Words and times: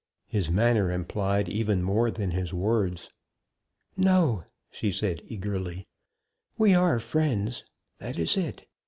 His 0.25 0.49
manner 0.49 0.91
implied 0.91 1.47
even 1.47 1.83
more 1.83 2.09
than 2.09 2.31
his 2.31 2.51
words. 2.55 3.11
"No!" 3.95 4.45
she 4.71 4.91
said, 4.91 5.21
eagerly. 5.27 5.85
"We 6.57 6.73
are 6.73 6.99
friends. 6.99 7.63
That 7.99 8.17
is 8.17 8.35
it. 8.35 8.65